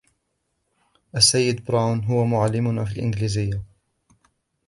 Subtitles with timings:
[1.15, 3.63] السيد براون هو معلمنا في الإنجليزية.